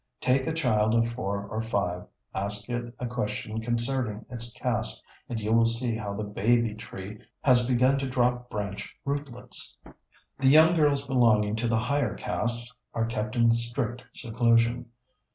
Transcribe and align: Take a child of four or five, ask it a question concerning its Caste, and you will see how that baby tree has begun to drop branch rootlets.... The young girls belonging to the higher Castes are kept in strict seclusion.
Take 0.19 0.47
a 0.47 0.51
child 0.51 0.95
of 0.95 1.13
four 1.13 1.45
or 1.45 1.61
five, 1.61 2.07
ask 2.33 2.67
it 2.69 2.91
a 2.97 3.05
question 3.05 3.61
concerning 3.61 4.25
its 4.31 4.51
Caste, 4.51 5.03
and 5.29 5.39
you 5.39 5.53
will 5.53 5.67
see 5.67 5.93
how 5.95 6.15
that 6.15 6.33
baby 6.33 6.73
tree 6.73 7.19
has 7.41 7.67
begun 7.67 7.99
to 7.99 8.09
drop 8.09 8.49
branch 8.49 8.97
rootlets.... 9.05 9.77
The 10.39 10.49
young 10.49 10.75
girls 10.75 11.05
belonging 11.05 11.55
to 11.57 11.67
the 11.67 11.77
higher 11.77 12.15
Castes 12.15 12.73
are 12.95 13.05
kept 13.05 13.35
in 13.35 13.51
strict 13.51 14.03
seclusion. 14.11 14.87